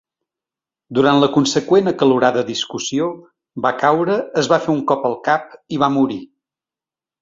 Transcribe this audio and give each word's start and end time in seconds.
Durant 0.97 1.19
la 1.23 1.29
conseqüent 1.35 1.91
acalorada 1.91 2.45
discussió, 2.49 3.11
va 3.69 3.75
caure, 3.85 4.19
es 4.45 4.53
va 4.57 4.63
fer 4.67 4.75
un 4.79 4.85
cop 4.95 5.09
al 5.13 5.19
cap 5.31 5.57
i 5.79 5.85
va 5.87 5.97
morir. 6.01 6.23